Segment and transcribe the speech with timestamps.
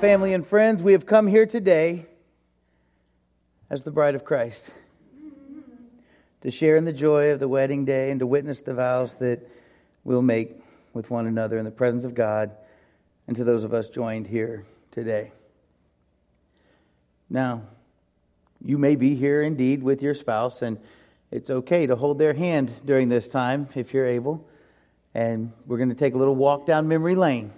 [0.00, 0.80] Family and friends.
[0.80, 2.06] We have come here today
[3.68, 4.70] as the bride of Christ
[6.42, 9.40] to share in the joy of the wedding day and to witness the vows that
[10.04, 10.56] we'll make
[10.94, 12.52] with one another in the presence of God
[13.26, 15.32] and to those of us joined here today.
[17.28, 17.62] Now,
[18.64, 20.78] you may be here indeed with your spouse, and
[21.32, 24.46] it's okay to hold their hand during this time if you're able.
[25.12, 27.52] And we're going to take a little walk down memory lane.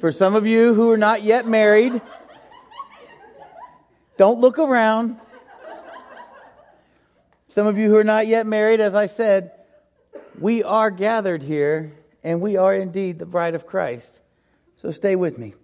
[0.00, 2.00] For some of you who are not yet married,
[4.16, 5.18] don't look around.
[7.48, 9.50] Some of you who are not yet married, as I said,
[10.38, 14.20] we are gathered here and we are indeed the bride of Christ.
[14.76, 15.54] So stay with me.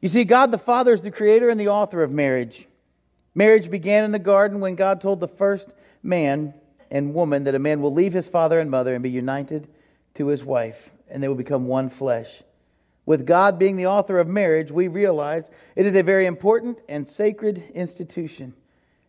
[0.00, 2.68] You see, God the Father is the creator and the author of marriage.
[3.34, 5.70] Marriage began in the garden when God told the first
[6.02, 6.52] man
[6.90, 9.68] and woman that a man will leave his father and mother and be united
[10.16, 12.42] to his wife, and they will become one flesh.
[13.04, 17.06] With God being the author of marriage, we realize it is a very important and
[17.06, 18.54] sacred institution.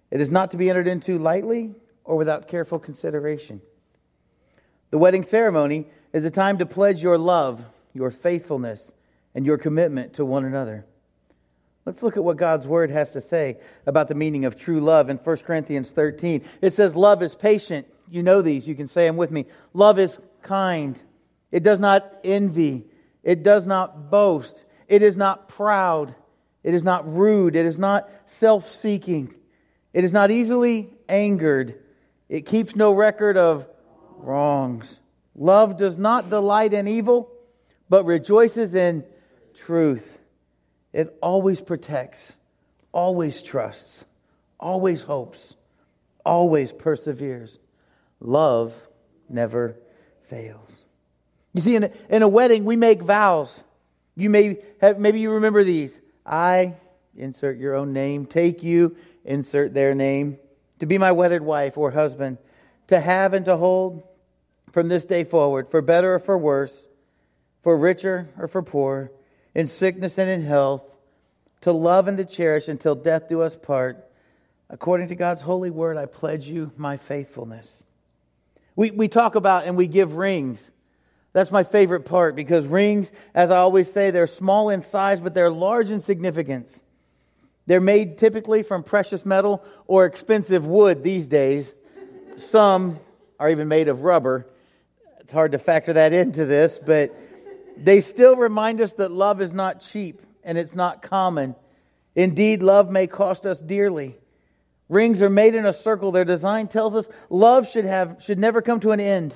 [0.09, 3.61] It is not to be entered into lightly or without careful consideration.
[4.89, 8.91] The wedding ceremony is a time to pledge your love, your faithfulness,
[9.35, 10.85] and your commitment to one another.
[11.85, 15.09] Let's look at what God's word has to say about the meaning of true love
[15.09, 16.43] in 1 Corinthians 13.
[16.61, 17.87] It says, Love is patient.
[18.09, 18.67] You know these.
[18.67, 19.45] You can say them with me.
[19.73, 20.99] Love is kind.
[21.51, 22.85] It does not envy.
[23.23, 24.63] It does not boast.
[24.87, 26.13] It is not proud.
[26.63, 27.55] It is not rude.
[27.55, 29.33] It is not self seeking.
[29.93, 31.79] It is not easily angered.
[32.29, 33.67] It keeps no record of
[34.17, 34.99] wrongs.
[35.35, 37.31] Love does not delight in evil,
[37.89, 39.03] but rejoices in
[39.53, 40.17] truth.
[40.91, 42.33] It always protects,
[42.91, 44.05] always trusts,
[44.59, 45.55] always hopes,
[46.25, 47.59] always perseveres.
[48.19, 48.73] Love
[49.27, 49.75] never
[50.27, 50.82] fails.
[51.53, 53.63] You see, in a, in a wedding, we make vows.
[54.15, 55.99] You may have, maybe you remember these.
[56.25, 56.75] I,
[57.15, 60.37] insert your own name, take you, insert their name,
[60.79, 62.37] to be my wedded wife or husband,
[62.87, 64.03] to have and to hold
[64.71, 66.89] from this day forward, for better or for worse,
[67.61, 69.11] for richer or for poor,
[69.53, 70.81] in sickness and in health,
[71.61, 74.09] to love and to cherish until death do us part.
[74.69, 77.83] According to God's holy word, I pledge you my faithfulness.
[78.75, 80.71] We, we talk about and we give rings.
[81.33, 85.33] That's my favorite part because rings, as I always say, they're small in size, but
[85.33, 86.83] they're large in significance.
[87.65, 91.73] They're made typically from precious metal or expensive wood these days.
[92.37, 92.99] Some
[93.39, 94.47] are even made of rubber.
[95.19, 97.15] It's hard to factor that into this, but
[97.77, 101.55] they still remind us that love is not cheap and it's not common.
[102.15, 104.17] Indeed, love may cost us dearly.
[104.89, 106.11] Rings are made in a circle.
[106.11, 109.33] Their design tells us love should, have, should never come to an end.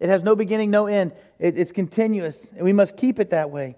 [0.00, 1.12] It has no beginning, no end.
[1.38, 3.76] It, it's continuous, and we must keep it that way.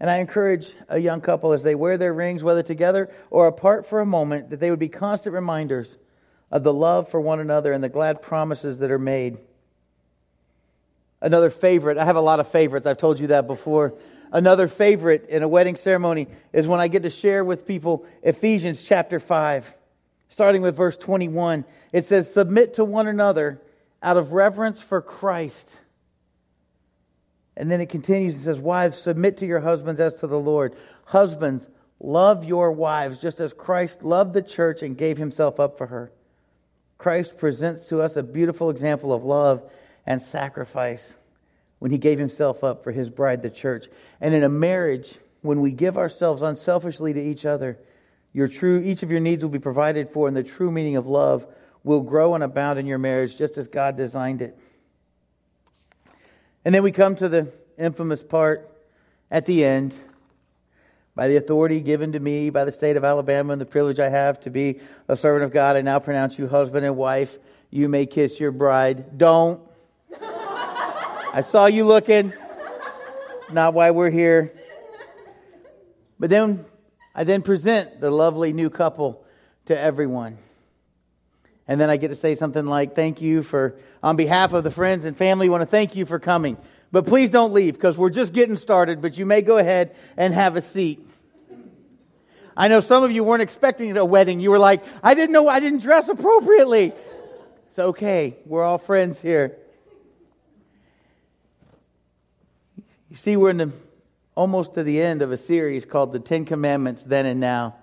[0.00, 3.86] And I encourage a young couple as they wear their rings, whether together or apart
[3.86, 5.98] for a moment, that they would be constant reminders
[6.50, 9.36] of the love for one another and the glad promises that are made.
[11.20, 13.94] Another favorite, I have a lot of favorites, I've told you that before.
[14.32, 18.82] Another favorite in a wedding ceremony is when I get to share with people Ephesians
[18.82, 19.74] chapter 5,
[20.30, 21.66] starting with verse 21.
[21.92, 23.60] It says, Submit to one another
[24.02, 25.78] out of reverence for Christ.
[27.56, 30.74] And then it continues and says, Wives, submit to your husbands as to the Lord.
[31.04, 31.68] Husbands,
[31.98, 36.10] love your wives just as Christ loved the church and gave himself up for her.
[36.96, 39.62] Christ presents to us a beautiful example of love
[40.06, 41.16] and sacrifice
[41.78, 43.86] when he gave himself up for his bride, the church.
[44.20, 47.78] And in a marriage, when we give ourselves unselfishly to each other,
[48.32, 51.06] your true, each of your needs will be provided for, and the true meaning of
[51.06, 51.46] love
[51.82, 54.58] will grow and abound in your marriage just as God designed it.
[56.64, 58.70] And then we come to the infamous part
[59.30, 59.94] at the end.
[61.14, 64.08] By the authority given to me by the state of Alabama and the privilege I
[64.08, 67.36] have to be a servant of God, I now pronounce you husband and wife.
[67.70, 69.18] You may kiss your bride.
[69.18, 69.60] Don't.
[70.20, 72.32] I saw you looking.
[73.52, 74.52] Not why we're here.
[76.18, 76.64] But then
[77.14, 79.24] I then present the lovely new couple
[79.66, 80.38] to everyone.
[81.70, 84.72] And then I get to say something like, Thank you for, on behalf of the
[84.72, 86.56] friends and family, want to thank you for coming.
[86.90, 90.34] But please don't leave because we're just getting started, but you may go ahead and
[90.34, 91.06] have a seat.
[92.56, 94.40] I know some of you weren't expecting a wedding.
[94.40, 96.92] You were like, I didn't know, I didn't dress appropriately.
[97.68, 98.34] It's okay.
[98.46, 99.56] We're all friends here.
[103.10, 103.72] You see, we're in the,
[104.34, 107.76] almost to the end of a series called The Ten Commandments Then and Now.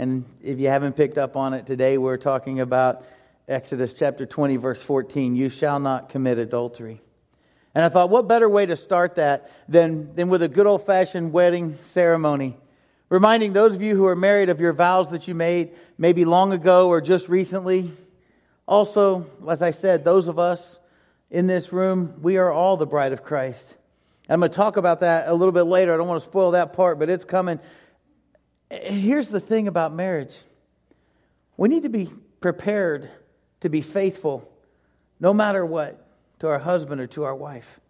[0.00, 3.04] And if you haven't picked up on it today, we're talking about
[3.46, 5.36] Exodus chapter 20, verse 14.
[5.36, 7.02] You shall not commit adultery.
[7.74, 10.86] And I thought, what better way to start that than, than with a good old
[10.86, 12.56] fashioned wedding ceremony?
[13.10, 16.54] Reminding those of you who are married of your vows that you made maybe long
[16.54, 17.92] ago or just recently.
[18.66, 20.78] Also, as I said, those of us
[21.30, 23.74] in this room, we are all the bride of Christ.
[24.30, 25.92] I'm going to talk about that a little bit later.
[25.92, 27.60] I don't want to spoil that part, but it's coming.
[28.70, 30.36] Here's the thing about marriage
[31.56, 32.08] we need to be
[32.40, 33.10] prepared
[33.60, 34.50] to be faithful
[35.18, 36.06] no matter what
[36.38, 37.80] to our husband or to our wife.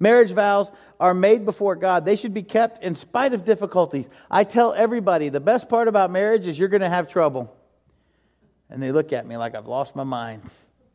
[0.00, 2.04] Marriage vows are made before God.
[2.04, 4.08] They should be kept in spite of difficulties.
[4.30, 7.54] I tell everybody the best part about marriage is you're going to have trouble.
[8.70, 10.42] And they look at me like I've lost my mind.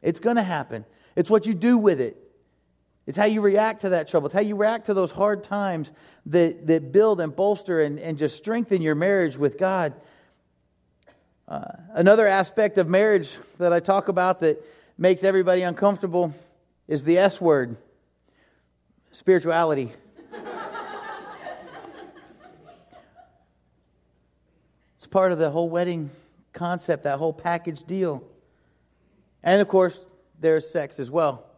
[0.01, 0.85] It's going to happen.
[1.15, 2.17] It's what you do with it.
[3.09, 4.27] It's how you react to that trouble.
[4.27, 5.91] It's how you react to those hard times
[6.27, 9.95] that, that build and bolster and, and just strengthen your marriage with God.
[11.47, 14.63] Uh, another aspect of marriage that I talk about that
[14.95, 16.35] makes everybody uncomfortable
[16.87, 17.77] is the S word
[19.09, 19.91] spirituality.
[24.97, 26.11] it's part of the whole wedding
[26.53, 28.23] concept, that whole package deal.
[29.41, 29.99] And of course,
[30.39, 31.48] there's sex as well.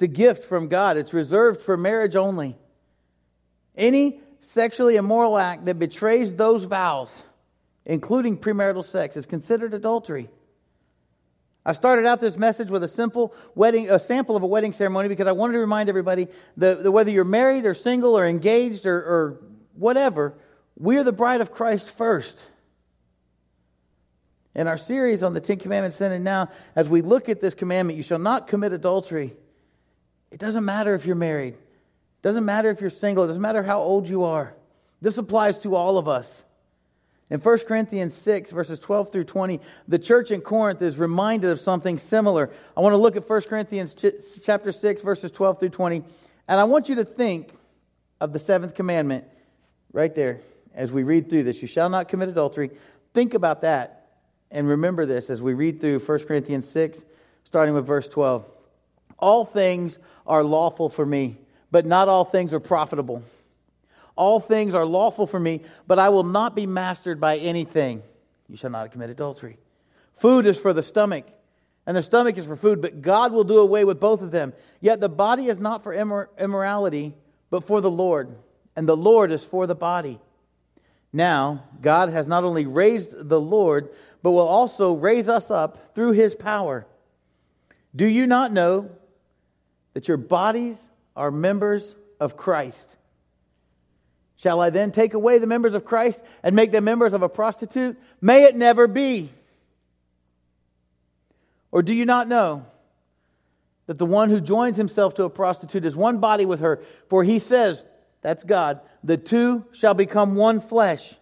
[0.00, 2.56] It's a gift from God, it's reserved for marriage only.
[3.76, 7.22] Any sexually immoral act that betrays those vows,
[7.84, 10.30] including premarital sex, is considered adultery.
[11.66, 15.08] I started out this message with a simple wedding, a sample of a wedding ceremony
[15.08, 18.86] because I wanted to remind everybody that, that whether you're married or single or engaged
[18.86, 19.40] or, or
[19.74, 20.32] whatever,
[20.78, 22.40] we're the bride of Christ first.
[24.54, 27.52] In our series on the Ten Commandments then and now, as we look at this
[27.52, 29.36] commandment, you shall not commit adultery.
[30.30, 31.54] It doesn't matter if you're married.
[31.54, 33.24] It doesn't matter if you're single.
[33.24, 34.54] It doesn't matter how old you are.
[35.00, 36.44] This applies to all of us.
[37.30, 41.60] In 1 Corinthians 6, verses 12 through 20, the church in Corinth is reminded of
[41.60, 42.50] something similar.
[42.76, 43.94] I want to look at 1 Corinthians
[44.42, 46.02] chapter 6, verses 12 through 20,
[46.48, 47.52] and I want you to think
[48.20, 49.24] of the seventh commandment
[49.92, 50.40] right there
[50.74, 51.62] as we read through this.
[51.62, 52.70] You shall not commit adultery.
[53.14, 54.08] Think about that
[54.50, 57.04] and remember this as we read through 1 Corinthians 6,
[57.44, 58.44] starting with verse 12.
[59.18, 59.98] All things
[60.30, 61.36] are lawful for me,
[61.72, 63.22] but not all things are profitable.
[64.14, 68.02] All things are lawful for me, but I will not be mastered by anything.
[68.48, 69.58] You shall not commit adultery.
[70.18, 71.24] Food is for the stomach,
[71.84, 74.52] and the stomach is for food, but God will do away with both of them.
[74.80, 77.14] Yet the body is not for immor- immorality,
[77.50, 78.28] but for the Lord,
[78.76, 80.20] and the Lord is for the body.
[81.12, 83.90] Now, God has not only raised the Lord,
[84.22, 86.86] but will also raise us up through his power.
[87.96, 88.90] Do you not know
[89.94, 92.96] that your bodies are members of Christ.
[94.36, 97.28] Shall I then take away the members of Christ and make them members of a
[97.28, 97.98] prostitute?
[98.20, 99.30] May it never be.
[101.70, 102.64] Or do you not know
[103.86, 106.82] that the one who joins himself to a prostitute is one body with her?
[107.08, 107.84] For he says,
[108.22, 111.14] that's God, the two shall become one flesh.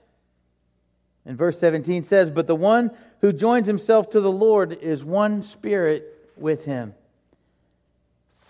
[1.25, 5.42] And verse 17 says, But the one who joins himself to the Lord is one
[5.42, 6.04] spirit
[6.37, 6.94] with him.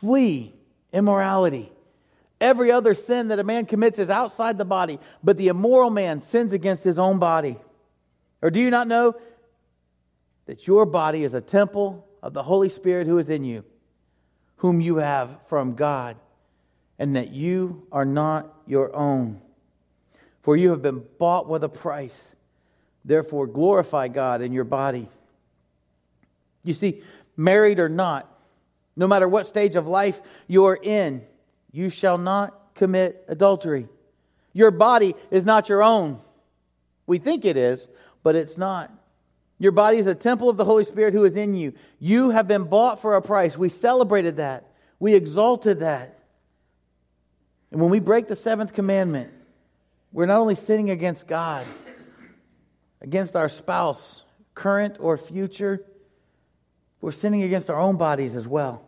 [0.00, 0.54] Flee
[0.92, 1.72] immorality.
[2.40, 6.20] Every other sin that a man commits is outside the body, but the immoral man
[6.20, 7.56] sins against his own body.
[8.42, 9.16] Or do you not know
[10.46, 13.64] that your body is a temple of the Holy Spirit who is in you,
[14.56, 16.16] whom you have from God,
[16.98, 19.40] and that you are not your own?
[20.42, 22.24] For you have been bought with a price.
[23.04, 25.08] Therefore, glorify God in your body.
[26.62, 27.02] You see,
[27.36, 28.30] married or not,
[28.98, 31.22] no matter what stage of life you're in,
[31.70, 33.88] you shall not commit adultery.
[34.52, 36.20] Your body is not your own.
[37.06, 37.88] We think it is,
[38.24, 38.92] but it's not.
[39.60, 41.74] Your body is a temple of the Holy Spirit who is in you.
[42.00, 43.56] You have been bought for a price.
[43.56, 44.64] We celebrated that.
[44.98, 46.18] We exalted that.
[47.70, 49.30] And when we break the seventh commandment,
[50.12, 51.64] we're not only sinning against God,
[53.00, 54.22] against our spouse,
[54.54, 55.84] current or future,
[57.00, 58.87] we're sinning against our own bodies as well.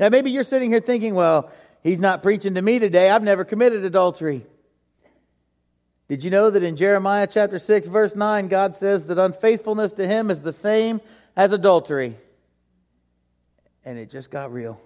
[0.00, 1.50] Now, maybe you're sitting here thinking, well,
[1.82, 3.10] he's not preaching to me today.
[3.10, 4.46] I've never committed adultery.
[6.08, 10.06] Did you know that in Jeremiah chapter 6, verse 9, God says that unfaithfulness to
[10.08, 11.02] him is the same
[11.36, 12.16] as adultery?
[13.84, 14.80] And it just got real.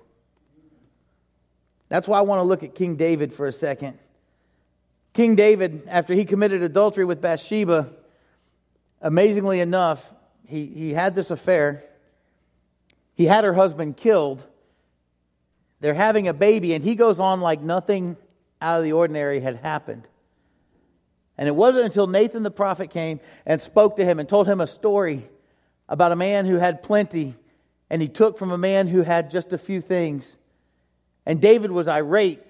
[1.88, 3.96] That's why I want to look at King David for a second.
[5.12, 7.88] King David, after he committed adultery with Bathsheba,
[9.00, 10.12] amazingly enough,
[10.48, 11.84] he, he had this affair.
[13.14, 14.44] He had her husband killed
[15.84, 18.16] they're having a baby, and he goes on like nothing
[18.62, 20.08] out of the ordinary had happened.
[21.36, 24.62] And it wasn't until Nathan the prophet came and spoke to him and told him
[24.62, 25.28] a story
[25.86, 27.34] about a man who had plenty,
[27.90, 30.38] and he took from a man who had just a few things.
[31.26, 32.40] And David was irate.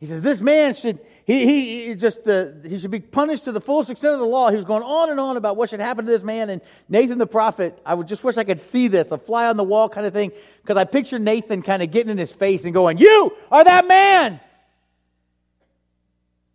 [0.00, 3.52] He says, This man should, he, he, he just, uh, he should be punished to
[3.52, 4.48] the fullest extent of the law.
[4.48, 6.48] He was going on and on about what should happen to this man.
[6.48, 9.58] And Nathan the prophet, I would just wish I could see this, a fly on
[9.58, 10.32] the wall kind of thing,
[10.62, 13.86] because I picture Nathan kind of getting in his face and going, You are that
[13.86, 14.40] man!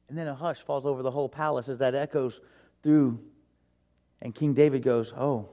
[0.10, 2.42] And then a hush falls over the whole palace as that echoes
[2.82, 3.20] through.
[4.24, 5.50] And King David goes, Oh,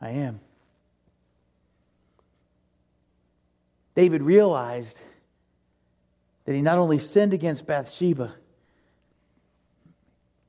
[0.00, 0.40] I am.
[3.94, 4.98] David realized
[6.48, 8.34] that he not only sinned against Bathsheba,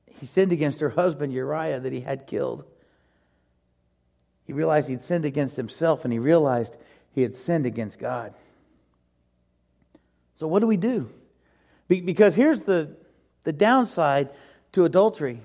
[0.06, 2.64] he sinned against her husband Uriah that he had killed.
[4.46, 6.74] He realized he'd sinned against himself and he realized
[7.14, 8.32] he had sinned against God.
[10.36, 11.10] So, what do we do?
[11.86, 12.96] Because here's the,
[13.44, 14.30] the downside
[14.72, 15.42] to adultery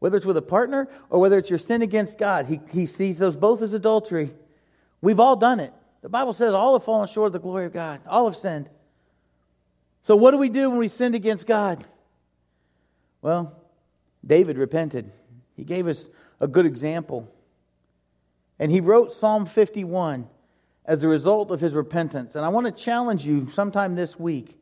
[0.00, 3.16] whether it's with a partner or whether it's your sin against God, he, he sees
[3.18, 4.32] those both as adultery.
[5.00, 5.72] We've all done it.
[6.02, 8.00] The Bible says all have fallen short of the glory of God.
[8.08, 8.68] All have sinned.
[10.02, 11.84] So, what do we do when we sinned against God?
[13.22, 13.54] Well,
[14.26, 15.10] David repented.
[15.56, 16.08] He gave us
[16.40, 17.30] a good example.
[18.58, 20.26] And he wrote Psalm 51
[20.84, 22.34] as a result of his repentance.
[22.34, 24.58] And I want to challenge you sometime this week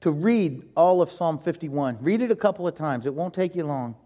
[0.00, 1.98] to read all of Psalm 51.
[2.00, 3.96] Read it a couple of times, it won't take you long.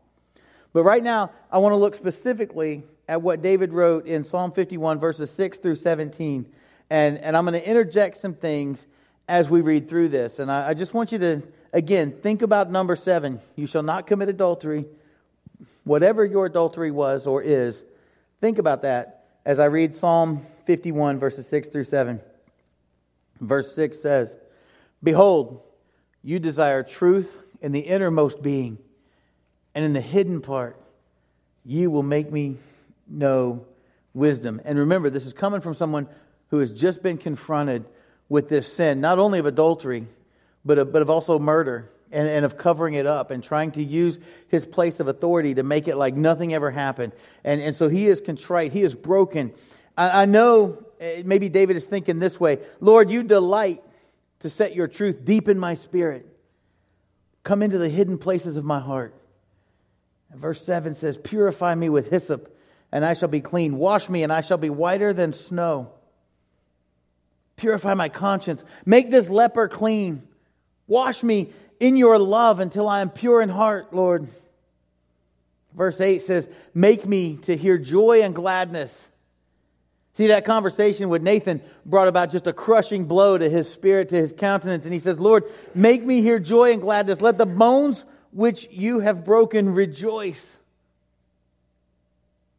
[0.72, 5.00] But right now, I want to look specifically at what David wrote in Psalm 51,
[5.00, 6.46] verses 6 through 17.
[6.90, 8.86] And, and I'm going to interject some things
[9.30, 10.40] as we read through this.
[10.40, 13.40] And I, I just want you to, again, think about number seven.
[13.54, 14.87] You shall not commit adultery.
[15.84, 17.84] Whatever your adultery was or is,
[18.40, 22.20] think about that as I read Psalm 51, verses 6 through 7.
[23.40, 24.37] Verse 6 says,
[25.02, 25.62] Behold,
[26.25, 27.32] you desire truth
[27.62, 28.78] in the innermost being
[29.76, 30.76] and in the hidden part,
[31.64, 32.56] you will make me
[33.06, 33.64] know
[34.12, 34.60] wisdom.
[34.64, 36.08] And remember, this is coming from someone
[36.49, 37.84] who has just been confronted
[38.30, 40.06] with this sin, not only of adultery,
[40.64, 43.82] but of, but of also murder and, and of covering it up and trying to
[43.82, 44.18] use
[44.49, 47.12] his place of authority to make it like nothing ever happened.
[47.44, 49.52] And, and so he is contrite, he is broken.
[49.99, 53.82] I, I know eh, maybe David is thinking this way Lord, you delight
[54.38, 56.26] to set your truth deep in my spirit.
[57.42, 59.14] Come into the hidden places of my heart.
[60.32, 62.56] Verse 7 says, Purify me with hyssop,
[62.92, 63.76] and I shall be clean.
[63.76, 65.90] Wash me, and I shall be whiter than snow.
[67.60, 68.64] Purify my conscience.
[68.86, 70.26] Make this leper clean.
[70.88, 74.28] Wash me in your love until I am pure in heart, Lord.
[75.76, 79.10] Verse 8 says, Make me to hear joy and gladness.
[80.14, 84.16] See, that conversation with Nathan brought about just a crushing blow to his spirit, to
[84.16, 84.84] his countenance.
[84.84, 87.20] And he says, Lord, make me hear joy and gladness.
[87.20, 90.56] Let the bones which you have broken rejoice.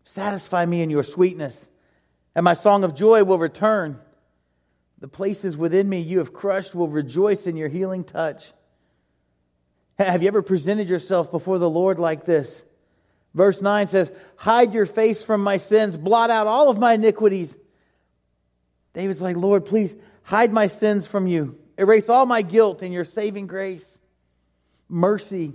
[0.05, 1.72] Satisfy me in your sweetness,
[2.36, 4.00] and my song of joy will return.
[5.01, 8.51] The places within me you have crushed will rejoice in your healing touch.
[10.00, 12.63] Have you ever presented yourself before the Lord like this?
[13.34, 17.58] Verse 9 says, Hide your face from my sins, blot out all of my iniquities.
[18.93, 23.05] David's like, Lord, please hide my sins from you, erase all my guilt in your
[23.05, 24.00] saving grace
[24.91, 25.53] mercy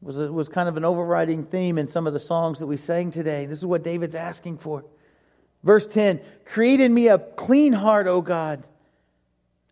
[0.00, 3.10] was, was kind of an overriding theme in some of the songs that we sang
[3.10, 3.46] today.
[3.46, 4.84] This is what David's asking for.
[5.66, 8.62] Verse 10 Create in me a clean heart, O God,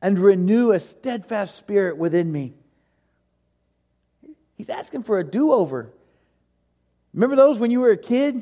[0.02, 2.52] and renew a steadfast spirit within me.
[4.56, 5.92] He's asking for a do over.
[7.12, 8.34] Remember those when you were a kid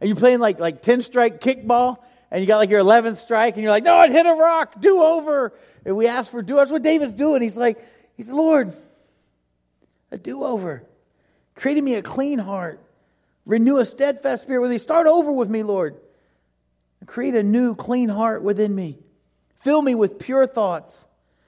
[0.00, 1.98] and you're playing like, like 10 strike kickball
[2.32, 4.80] and you got like your 11th strike and you're like, no, it hit a rock,
[4.80, 5.52] do over.
[5.84, 6.62] And we ask for do over.
[6.62, 7.42] That's what David's doing.
[7.42, 7.78] He's like,
[8.16, 8.76] he's Lord,
[10.10, 10.82] a do over.
[11.54, 12.80] Create me a clean heart.
[13.46, 14.78] Renew a steadfast spirit with me.
[14.78, 15.94] Start over with me, Lord.
[17.06, 18.98] Create a new, clean heart within me.
[19.60, 21.06] Fill me with pure thoughts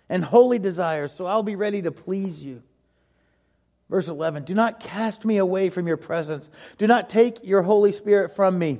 [0.08, 2.62] and holy desires so I'll be ready to please you.
[3.88, 6.48] Verse 11 Do not cast me away from your presence.
[6.78, 8.78] Do not take your Holy Spirit from me.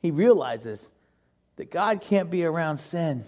[0.00, 0.88] He realizes
[1.56, 3.24] that God can't be around sin.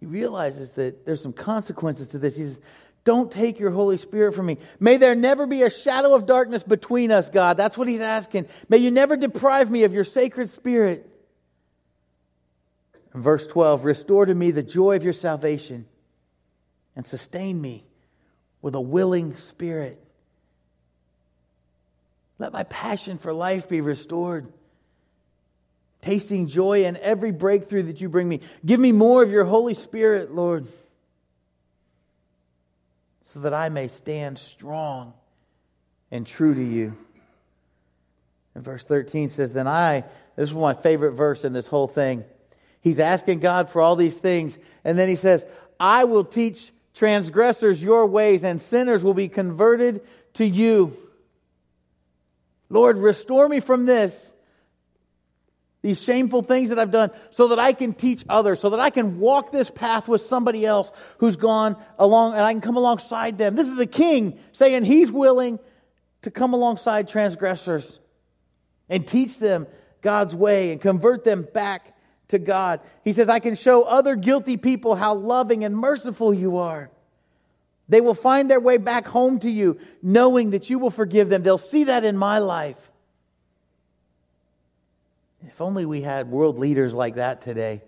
[0.00, 2.36] He realizes that there's some consequences to this.
[2.36, 2.60] He says,
[3.04, 4.58] Don't take your Holy Spirit from me.
[4.78, 7.56] May there never be a shadow of darkness between us, God.
[7.56, 8.48] That's what he's asking.
[8.68, 11.08] May you never deprive me of your sacred spirit.
[13.14, 15.86] verse 12 Restore to me the joy of your salvation
[16.94, 17.84] and sustain me
[18.60, 20.02] with a willing spirit.
[22.38, 24.52] Let my passion for life be restored
[26.00, 28.40] tasting joy in every breakthrough that you bring me.
[28.64, 30.66] Give me more of your Holy Spirit, Lord,
[33.28, 35.12] so that I may stand strong
[36.10, 36.96] and true to you.
[38.54, 40.04] And verse 13 says, Then I,
[40.34, 42.24] this is my favorite verse in this whole thing.
[42.80, 44.58] He's asking God for all these things.
[44.82, 45.44] And then he says,
[45.78, 50.00] I will teach transgressors your ways, and sinners will be converted
[50.34, 50.96] to you.
[52.70, 54.32] Lord, restore me from this,
[55.80, 58.90] these shameful things that I've done, so that I can teach others, so that I
[58.90, 63.38] can walk this path with somebody else who's gone along, and I can come alongside
[63.38, 63.54] them.
[63.54, 65.58] This is the king saying he's willing
[66.22, 68.00] to come alongside transgressors
[68.88, 69.68] and teach them
[70.02, 71.96] God's way and convert them back
[72.28, 72.80] to God.
[73.04, 76.90] He says, I can show other guilty people how loving and merciful you are.
[77.88, 81.42] They will find their way back home to you, knowing that you will forgive them.
[81.42, 82.87] They'll see that in my life.
[85.46, 87.82] If only we had world leaders like that today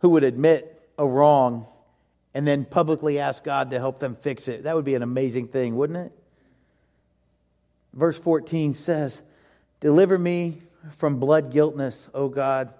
[0.00, 1.66] who would admit a wrong
[2.34, 4.64] and then publicly ask God to help them fix it.
[4.64, 6.12] That would be an amazing thing, wouldn't it?
[7.92, 9.20] Verse 14 says,
[9.80, 10.62] Deliver me
[10.96, 12.72] from blood guiltness, O God,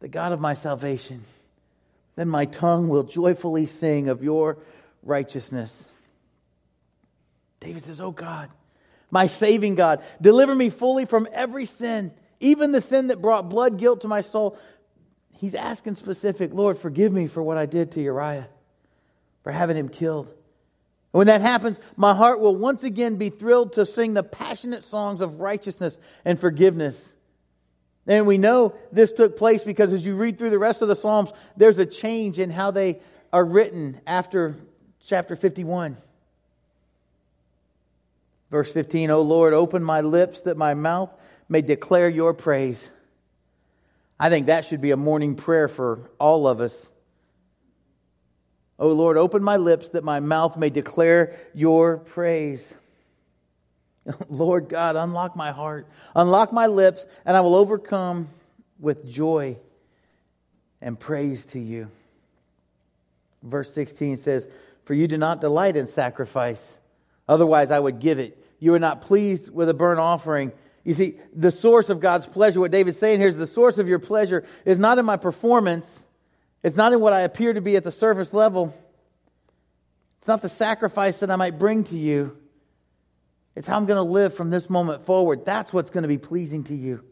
[0.00, 1.24] the God of my salvation.
[2.14, 4.58] Then my tongue will joyfully sing of your
[5.02, 5.88] righteousness.
[7.60, 8.50] David says, Oh God,
[9.10, 13.78] my saving God, deliver me fully from every sin, even the sin that brought blood
[13.78, 14.58] guilt to my soul.
[15.38, 18.48] He's asking specific, Lord, forgive me for what I did to Uriah,
[19.42, 20.26] for having him killed.
[20.26, 20.34] And
[21.18, 25.20] When that happens, my heart will once again be thrilled to sing the passionate songs
[25.20, 27.12] of righteousness and forgiveness.
[28.06, 30.96] And we know this took place because as you read through the rest of the
[30.96, 33.00] Psalms, there's a change in how they
[33.32, 34.56] are written after
[35.04, 35.96] chapter 51.
[38.50, 41.10] Verse 15, O Lord, open my lips that my mouth
[41.48, 42.88] may declare your praise.
[44.18, 46.90] I think that should be a morning prayer for all of us.
[48.78, 52.74] O Lord, open my lips that my mouth may declare your praise.
[54.28, 58.28] Lord God, unlock my heart, unlock my lips, and I will overcome
[58.78, 59.56] with joy
[60.80, 61.90] and praise to you.
[63.42, 64.46] Verse 16 says,
[64.84, 66.76] For you do not delight in sacrifice
[67.28, 68.38] Otherwise, I would give it.
[68.58, 70.52] You are not pleased with a burnt offering.
[70.86, 73.88] You see, the source of God's pleasure, what David's saying here is the source of
[73.88, 76.00] your pleasure is not in my performance,
[76.62, 78.72] it's not in what I appear to be at the surface level,
[80.20, 82.36] it's not the sacrifice that I might bring to you.
[83.56, 85.44] It's how I'm going to live from this moment forward.
[85.44, 87.02] That's what's going to be pleasing to you.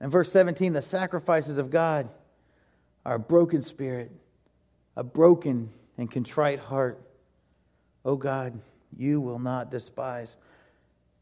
[0.00, 2.08] And verse 17, the sacrifices of God
[3.06, 4.10] are a broken spirit,
[4.96, 7.00] a broken and contrite heart.
[8.04, 8.60] Oh God,
[8.96, 10.34] you will not despise.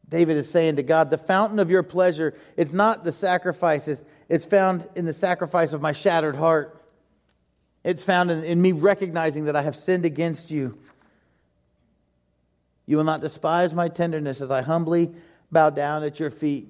[0.09, 4.45] David is saying to God, the fountain of your pleasure, it's not the sacrifices, it's
[4.45, 6.81] found in the sacrifice of my shattered heart.
[7.83, 10.77] It's found in, in me recognizing that I have sinned against you.
[12.85, 15.13] You will not despise my tenderness as I humbly
[15.51, 16.67] bow down at your feet.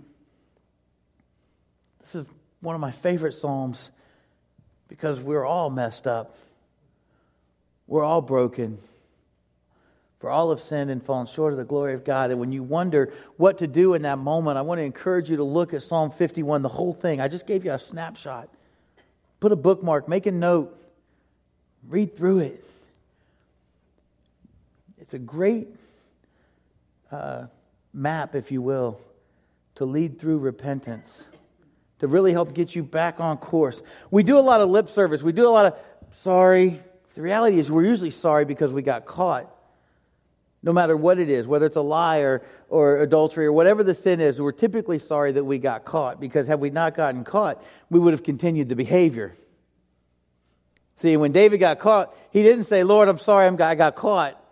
[2.01, 2.25] This is
[2.61, 3.91] one of my favorite Psalms
[4.87, 6.35] because we're all messed up.
[7.85, 8.79] We're all broken.
[10.19, 12.31] For all have sinned and fallen short of the glory of God.
[12.31, 15.37] And when you wonder what to do in that moment, I want to encourage you
[15.37, 17.21] to look at Psalm 51, the whole thing.
[17.21, 18.49] I just gave you a snapshot.
[19.39, 20.75] Put a bookmark, make a note,
[21.87, 22.63] read through it.
[24.99, 25.67] It's a great
[27.11, 27.45] uh,
[27.93, 28.99] map, if you will,
[29.75, 31.23] to lead through repentance,
[31.99, 33.83] to really help get you back on course.
[34.09, 35.77] We do a lot of lip service, we do a lot of
[36.09, 36.81] sorry.
[37.13, 39.51] The reality is, we're usually sorry because we got caught
[40.63, 43.93] no matter what it is, whether it's a lie or, or adultery or whatever the
[43.93, 47.63] sin is, we're typically sorry that we got caught because had we not gotten caught,
[47.89, 49.35] we would have continued the behavior.
[50.97, 54.43] See, when David got caught, he didn't say, Lord, I'm sorry I got caught.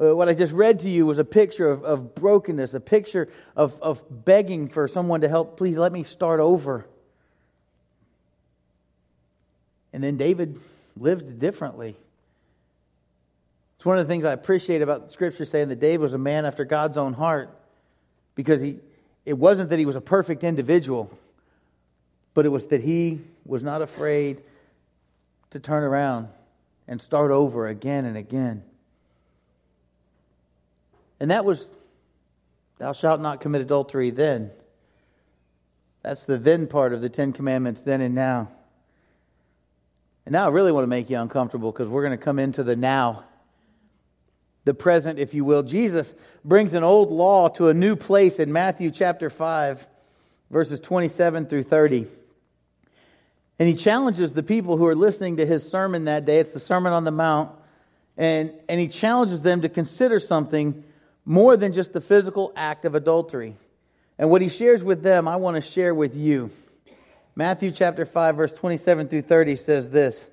[0.00, 3.28] Uh, what I just read to you was a picture of, of brokenness, a picture
[3.54, 5.56] of, of begging for someone to help.
[5.56, 6.84] Please let me start over.
[9.92, 10.58] And then David
[10.96, 11.96] lived differently.
[13.84, 16.46] It's one of the things I appreciate about Scripture saying that David was a man
[16.46, 17.50] after God's own heart
[18.34, 18.78] because he,
[19.26, 21.10] it wasn't that he was a perfect individual,
[22.32, 24.40] but it was that he was not afraid
[25.50, 26.28] to turn around
[26.88, 28.62] and start over again and again.
[31.20, 31.68] And that was,
[32.78, 34.50] thou shalt not commit adultery then.
[36.00, 38.48] That's the then part of the Ten Commandments, then and now.
[40.24, 42.62] And now I really want to make you uncomfortable because we're going to come into
[42.62, 43.24] the now
[44.64, 45.62] the present, if you will.
[45.62, 49.86] Jesus brings an old law to a new place in Matthew chapter 5,
[50.50, 52.06] verses 27 through 30.
[53.58, 56.40] And he challenges the people who are listening to his sermon that day.
[56.40, 57.52] It's the Sermon on the Mount.
[58.16, 60.84] And, and he challenges them to consider something
[61.24, 63.56] more than just the physical act of adultery.
[64.18, 66.50] And what he shares with them, I want to share with you.
[67.36, 70.26] Matthew chapter 5, verse 27 through 30 says this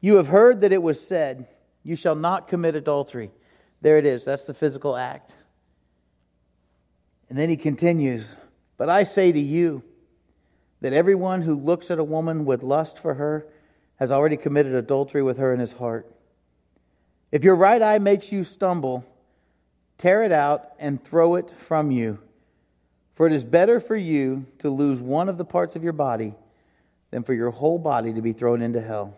[0.00, 1.46] You have heard that it was said,
[1.88, 3.30] You shall not commit adultery.
[3.80, 4.22] There it is.
[4.22, 5.34] That's the physical act.
[7.30, 8.36] And then he continues,
[8.76, 9.82] But I say to you
[10.82, 13.46] that everyone who looks at a woman with lust for her
[13.96, 16.06] has already committed adultery with her in his heart.
[17.32, 19.02] If your right eye makes you stumble,
[19.96, 22.18] tear it out and throw it from you.
[23.14, 26.34] For it is better for you to lose one of the parts of your body
[27.12, 29.16] than for your whole body to be thrown into hell.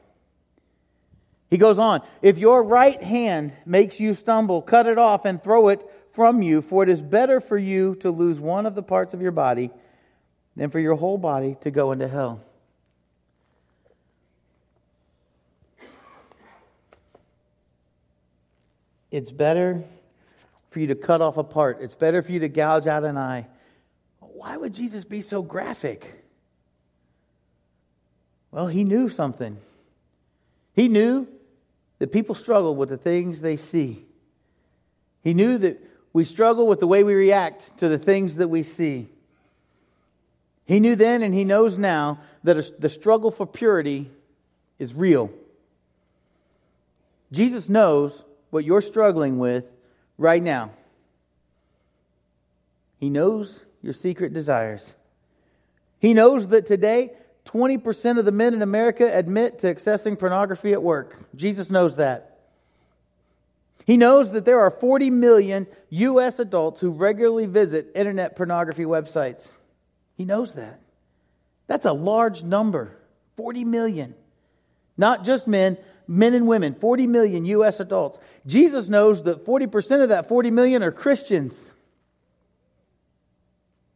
[1.50, 5.68] He goes on, if your right hand makes you stumble, cut it off and throw
[5.68, 9.14] it from you, for it is better for you to lose one of the parts
[9.14, 9.70] of your body
[10.54, 12.40] than for your whole body to go into hell.
[19.10, 19.82] It's better
[20.70, 21.78] for you to cut off a part.
[21.80, 23.48] It's better for you to gouge out an eye.
[24.20, 26.14] Why would Jesus be so graphic?
[28.52, 29.58] Well, he knew something.
[30.74, 31.26] He knew
[32.00, 34.04] that people struggle with the things they see.
[35.22, 35.80] He knew that
[36.12, 39.08] we struggle with the way we react to the things that we see.
[40.64, 44.10] He knew then and he knows now that the struggle for purity
[44.78, 45.30] is real.
[47.30, 49.64] Jesus knows what you're struggling with
[50.18, 50.72] right now.
[52.98, 54.94] He knows your secret desires.
[55.98, 57.12] He knows that today,
[57.52, 61.18] 20% of the men in America admit to accessing pornography at work.
[61.34, 62.38] Jesus knows that.
[63.86, 66.38] He knows that there are 40 million U.S.
[66.38, 69.48] adults who regularly visit internet pornography websites.
[70.16, 70.78] He knows that.
[71.66, 72.96] That's a large number
[73.36, 74.14] 40 million.
[74.96, 77.80] Not just men, men and women, 40 million U.S.
[77.80, 78.20] adults.
[78.46, 81.58] Jesus knows that 40% of that 40 million are Christians.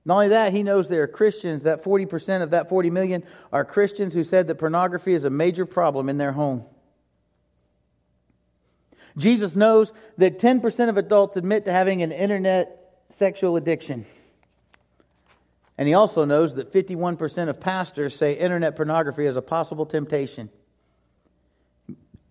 [0.05, 3.65] Not only that, he knows there are Christians, that 40% of that 40 million are
[3.65, 6.65] Christians who said that pornography is a major problem in their home.
[9.17, 14.05] Jesus knows that 10% of adults admit to having an internet sexual addiction.
[15.79, 20.51] And he also knows that 51% of pastors say internet pornography is a possible temptation.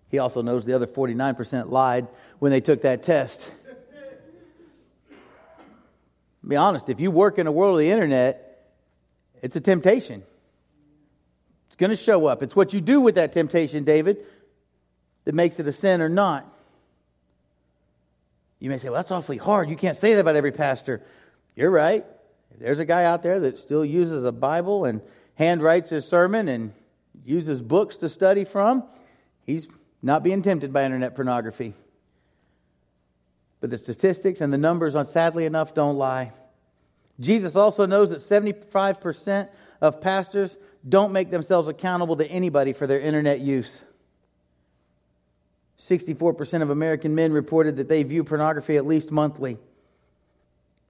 [0.09, 2.07] He also knows the other 49% lied
[2.39, 3.49] when they took that test.
[6.47, 8.71] Be honest, if you work in a world of the internet,
[9.41, 10.23] it's a temptation.
[11.67, 12.43] It's going to show up.
[12.43, 14.17] It's what you do with that temptation, David,
[15.25, 16.49] that makes it a sin or not.
[18.59, 19.69] You may say, well, that's awfully hard.
[19.69, 21.01] You can't say that about every pastor.
[21.55, 22.05] You're right.
[22.59, 25.01] There's a guy out there that still uses a Bible and
[25.39, 26.73] handwrites his sermon and
[27.25, 28.83] uses books to study from.
[29.45, 29.67] He's
[30.01, 31.73] not being tempted by internet pornography.
[33.63, 36.33] But the statistics and the numbers, on sadly enough, don't lie.
[37.21, 39.47] Jesus also knows that 75%
[39.79, 40.57] of pastors
[40.89, 43.85] don't make themselves accountable to anybody for their internet use.
[45.79, 49.57] 64% of American men reported that they view pornography at least monthly.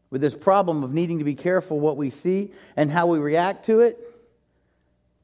[0.10, 3.66] With this problem of needing to be careful what we see and how we react
[3.68, 4.00] to it,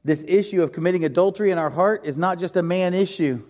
[0.04, 3.42] this issue of committing adultery in our heart is not just a man issue.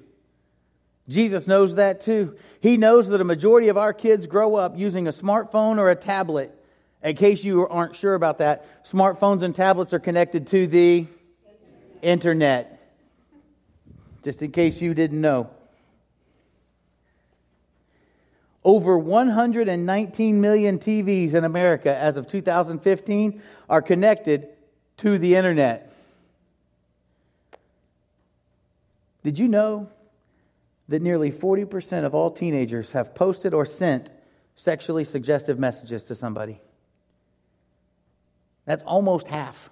[1.11, 2.37] Jesus knows that too.
[2.61, 5.97] He knows that a majority of our kids grow up using a smartphone or a
[5.97, 6.57] tablet.
[7.03, 11.09] In case you aren't sure about that, smartphones and tablets are connected to the
[12.01, 12.95] internet.
[14.23, 15.51] Just in case you didn't know.
[18.63, 24.47] Over 119 million TVs in America as of 2015 are connected
[24.99, 25.93] to the internet.
[29.25, 29.89] Did you know
[30.91, 34.11] that nearly 40% of all teenagers have posted or sent
[34.57, 36.61] sexually suggestive messages to somebody.
[38.67, 39.71] That's almost half.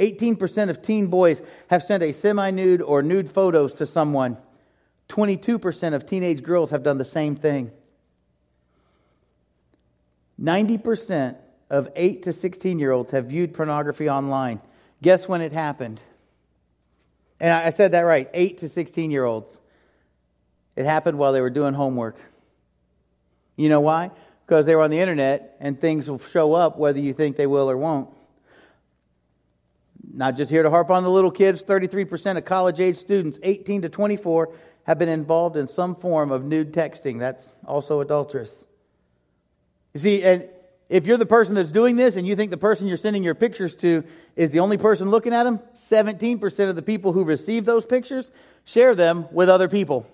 [0.00, 4.38] 18% of teen boys have sent a semi nude or nude photos to someone.
[5.10, 7.70] 22% of teenage girls have done the same thing.
[10.40, 11.36] 90%
[11.68, 14.62] of 8 to 16 year olds have viewed pornography online.
[15.02, 16.00] Guess when it happened?
[17.42, 19.58] And I said that right 8 to 16 year olds.
[20.76, 22.16] It happened while they were doing homework.
[23.56, 24.12] You know why?
[24.46, 27.48] Because they were on the internet and things will show up whether you think they
[27.48, 28.08] will or won't.
[30.14, 33.82] Not just here to harp on the little kids, 33% of college age students, 18
[33.82, 37.18] to 24, have been involved in some form of nude texting.
[37.18, 38.66] That's also adulterous.
[39.94, 40.48] You see, and
[40.92, 43.34] if you're the person that's doing this and you think the person you're sending your
[43.34, 44.04] pictures to
[44.36, 45.58] is the only person looking at them,
[45.90, 48.30] 17% of the people who receive those pictures
[48.66, 50.06] share them with other people.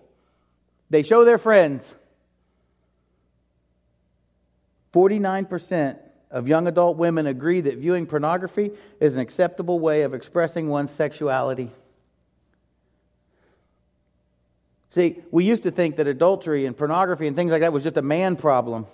[0.89, 1.93] They show their friends.
[4.93, 5.99] 49%
[6.31, 10.93] of young adult women agree that viewing pornography is an acceptable way of expressing one's
[10.93, 11.73] sexuality.
[14.91, 17.97] See, we used to think that adultery and pornography and things like that was just
[17.97, 18.87] a man problem.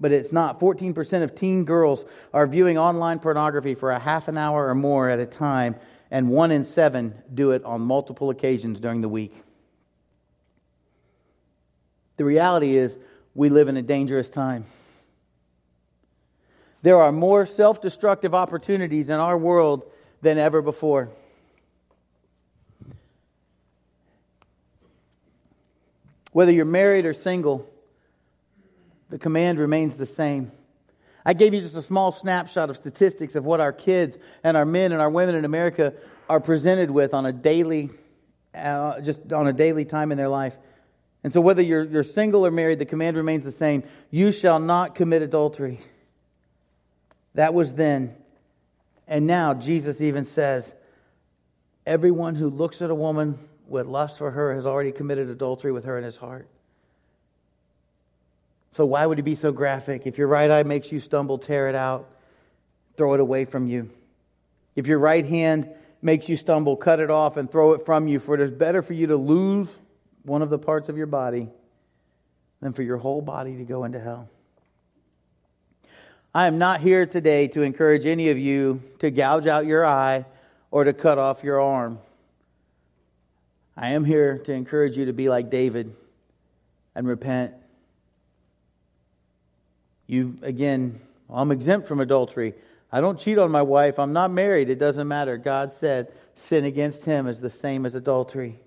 [0.00, 0.58] But it's not.
[0.58, 5.10] 14% of teen girls are viewing online pornography for a half an hour or more
[5.10, 5.76] at a time,
[6.10, 9.42] and one in seven do it on multiple occasions during the week.
[12.16, 12.96] The reality is,
[13.34, 14.64] we live in a dangerous time.
[16.82, 19.90] There are more self destructive opportunities in our world
[20.22, 21.10] than ever before.
[26.32, 27.68] Whether you're married or single,
[29.10, 30.52] the command remains the same.
[31.24, 34.64] I gave you just a small snapshot of statistics of what our kids and our
[34.64, 35.92] men and our women in America
[36.28, 37.90] are presented with on a daily,
[38.54, 40.56] uh, just on a daily time in their life.
[41.22, 44.58] And so, whether you're, you're single or married, the command remains the same you shall
[44.58, 45.80] not commit adultery.
[47.34, 48.16] That was then.
[49.06, 50.72] And now, Jesus even says,
[51.84, 55.84] everyone who looks at a woman with lust for her has already committed adultery with
[55.84, 56.48] her in his heart.
[58.72, 60.02] So, why would he be so graphic?
[60.06, 62.08] If your right eye makes you stumble, tear it out,
[62.96, 63.90] throw it away from you.
[64.76, 65.68] If your right hand
[66.02, 68.82] makes you stumble, cut it off and throw it from you, for it is better
[68.82, 69.78] for you to lose
[70.22, 71.48] one of the parts of your body
[72.60, 74.28] than for your whole body to go into hell.
[76.32, 80.24] I am not here today to encourage any of you to gouge out your eye
[80.70, 81.98] or to cut off your arm.
[83.76, 85.94] I am here to encourage you to be like David
[86.94, 87.54] and repent.
[90.10, 91.00] You, again,
[91.32, 92.54] I'm exempt from adultery.
[92.90, 94.00] I don't cheat on my wife.
[94.00, 94.68] I'm not married.
[94.68, 95.36] It doesn't matter.
[95.36, 98.58] God said sin against him is the same as adultery.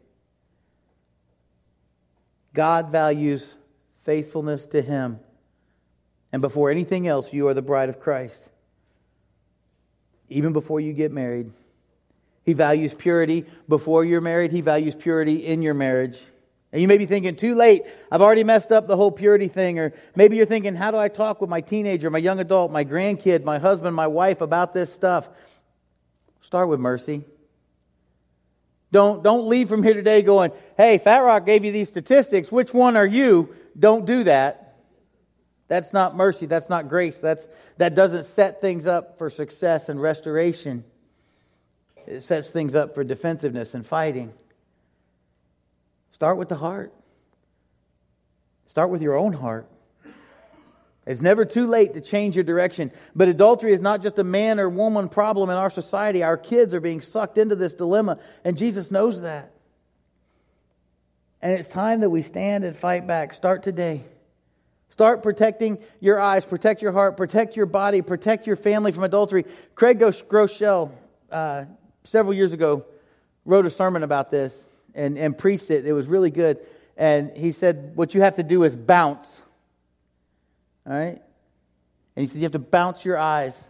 [2.54, 3.58] God values
[4.06, 5.20] faithfulness to Him.
[6.32, 8.42] And before anything else, you are the bride of Christ.
[10.30, 11.52] Even before you get married,
[12.46, 13.46] He values purity.
[13.68, 16.22] Before you're married, He values purity in your marriage.
[16.74, 19.78] And you may be thinking, too late, I've already messed up the whole purity thing.
[19.78, 22.84] Or maybe you're thinking, how do I talk with my teenager, my young adult, my
[22.84, 25.30] grandkid, my husband, my wife about this stuff?
[26.42, 27.26] Start with mercy.
[28.92, 32.52] Don't, don't leave from here today going, hey, Fat Rock gave you these statistics.
[32.52, 33.56] Which one are you?
[33.78, 34.80] Don't do that.
[35.68, 36.48] That's not mercy.
[36.48, 37.20] That's not grace.
[37.20, 40.84] That's, that doesn't set things up for success and restoration.
[42.08, 44.34] It sets things up for defensiveness and fighting.
[46.24, 46.94] Start with the heart.
[48.66, 49.68] Start with your own heart.
[51.06, 52.94] It's never too late to change your direction.
[53.14, 56.24] But adultery is not just a man or woman problem in our society.
[56.24, 59.52] Our kids are being sucked into this dilemma, and Jesus knows that.
[61.42, 63.34] And it's time that we stand and fight back.
[63.34, 64.06] Start today.
[64.88, 69.44] Start protecting your eyes, protect your heart, protect your body, protect your family from adultery.
[69.76, 70.90] Craig Groeschel,
[71.30, 71.66] uh,
[72.06, 72.86] several years ago,
[73.44, 75.86] wrote a sermon about this and, and preached it.
[75.86, 76.60] It was really good.
[76.98, 79.42] And he said, What you have to do is bounce.
[80.88, 81.22] All right?
[82.16, 83.68] And he said, You have to bounce your eyes.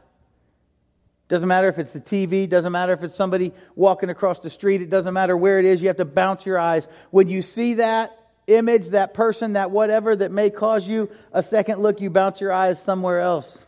[1.30, 4.82] Doesn't matter if it's the TV, doesn't matter if it's somebody walking across the street,
[4.82, 6.88] it doesn't matter where it is, you have to bounce your eyes.
[7.12, 11.82] When you see that image, that person, that whatever that may cause you a second
[11.82, 13.64] look, you bounce your eyes somewhere else.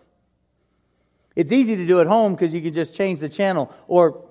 [1.35, 4.25] It's easy to do at home because you can just change the channel or,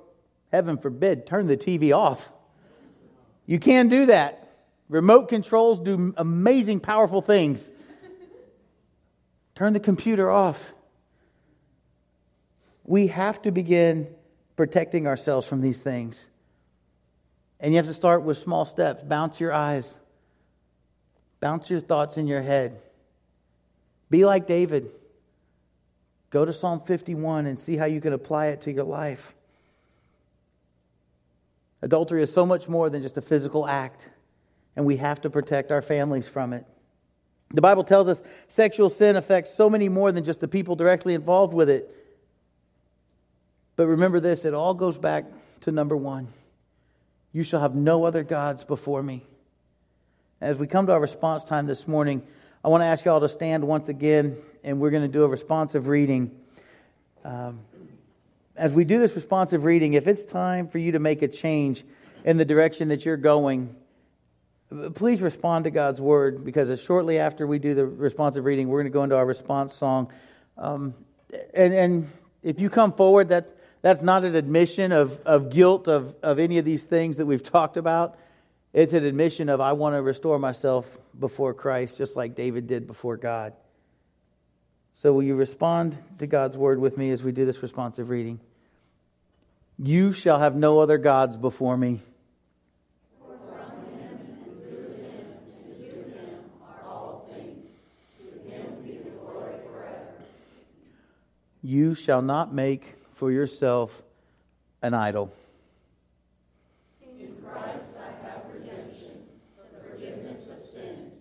[0.53, 2.31] heaven forbid, turn the TV off.
[3.47, 4.49] You can do that.
[4.89, 7.69] Remote controls do amazing, powerful things.
[9.55, 10.73] Turn the computer off.
[12.85, 14.09] We have to begin
[14.57, 16.29] protecting ourselves from these things.
[17.61, 19.03] And you have to start with small steps.
[19.05, 19.99] Bounce your eyes,
[21.41, 22.81] bounce your thoughts in your head.
[24.11, 24.91] Be like David.
[26.31, 29.35] Go to Psalm 51 and see how you can apply it to your life.
[31.85, 34.09] Adultery is so much more than just a physical act,
[34.75, 36.65] and we have to protect our families from it.
[37.53, 41.13] The Bible tells us sexual sin affects so many more than just the people directly
[41.13, 41.95] involved with it.
[43.77, 45.27] But remember this it all goes back
[45.61, 46.29] to number one
[47.35, 49.23] you shall have no other gods before me.
[50.41, 52.23] As we come to our response time this morning,
[52.65, 55.25] I want to ask you all to stand once again, and we're going to do
[55.25, 56.31] a responsive reading.
[57.25, 57.61] Um,
[58.57, 61.85] as we do this responsive reading, if it's time for you to make a change
[62.25, 63.75] in the direction that you're going,
[64.95, 68.93] please respond to God's word because shortly after we do the responsive reading, we're going
[68.93, 70.11] to go into our response song.
[70.57, 70.95] Um,
[71.53, 72.11] and, and
[72.43, 76.59] if you come forward, that's, that's not an admission of, of guilt of, of any
[76.59, 78.19] of these things that we've talked about.
[78.73, 80.87] It's an admission of, I want to restore myself
[81.19, 83.53] before Christ, just like David did before God.
[84.95, 88.41] So, will you respond to God's word with me as we do this responsive reading?
[89.79, 92.01] You shall have no other gods before me.
[93.19, 95.27] For from him and through him
[95.65, 97.67] and to him are all things.
[98.19, 100.15] To him be the glory forever.
[101.63, 104.01] You shall not make for yourself
[104.81, 105.33] an idol.
[107.19, 109.27] In Christ I have redemption,
[109.57, 111.15] the forgiveness of sins.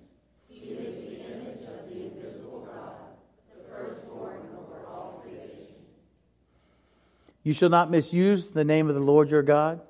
[0.49, 3.15] He is the image of the invisible God,
[3.55, 5.73] the firstborn over all creation.
[7.43, 9.81] You shall not misuse the name of the Lord your God,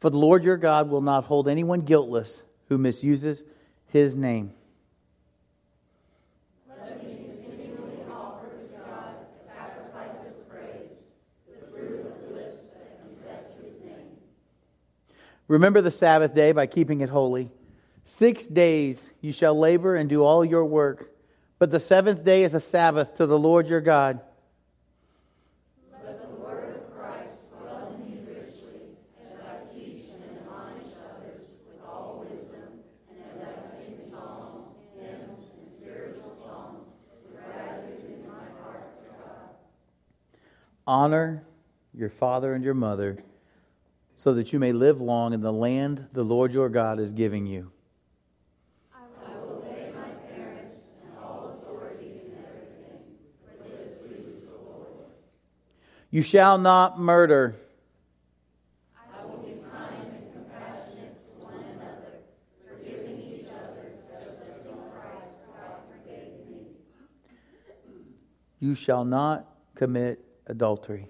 [0.00, 3.44] for the Lord your God will not hold anyone guiltless who misuses
[3.86, 4.52] his name.
[15.48, 17.50] Remember the Sabbath day by keeping it holy.
[18.04, 21.10] Six days you shall labor and do all your work,
[21.58, 24.20] but the seventh day is a Sabbath to the Lord your God.
[26.04, 28.92] Let the word of Christ dwell in you richly,
[29.24, 35.48] as I teach and admonish others with all wisdom, and as I sing psalms, hymns,
[35.56, 36.84] and spiritual songs
[37.24, 39.48] with gratitude in my heart to God.
[40.88, 41.44] Honor
[41.92, 43.18] your father and your mother
[44.16, 47.44] so that you may live long in the land the Lord your God is giving
[47.46, 47.70] you.
[56.10, 57.54] You shall not murder.
[58.96, 62.16] I will be kind and compassionate to one another,
[62.66, 65.36] forgiving each other, just as Christ
[65.90, 66.64] forgave me.
[68.58, 71.06] You shall not commit adultery.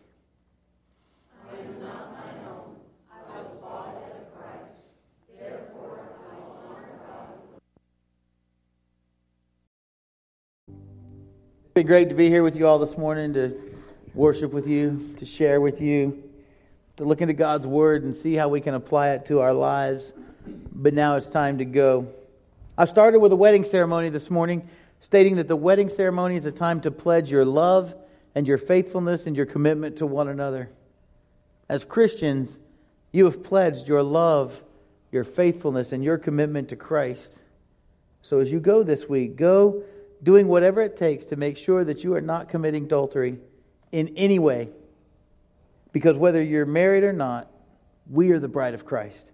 [10.67, 13.57] It's been great to be here with you all this morning to
[14.13, 16.25] worship with you, to share with you,
[16.97, 20.13] to look into God's Word and see how we can apply it to our lives.
[20.73, 22.09] But now it's time to go.
[22.77, 26.51] I started with a wedding ceremony this morning, stating that the wedding ceremony is a
[26.51, 27.95] time to pledge your love
[28.35, 30.71] and your faithfulness and your commitment to one another.
[31.69, 32.59] As Christians,
[33.13, 34.61] you have pledged your love,
[35.11, 37.41] your faithfulness, and your commitment to Christ.
[38.23, 39.83] So as you go this week, go
[40.23, 43.39] doing whatever it takes to make sure that you are not committing adultery
[43.93, 44.71] in any way.
[45.93, 47.51] Because whether you're married or not,
[48.11, 49.33] we are the bride of Christ.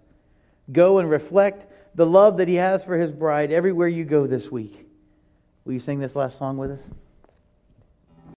[0.71, 4.51] Go and reflect the love that He has for His bride everywhere you go this
[4.51, 4.87] week.
[5.63, 6.89] Will you sing this last song with us?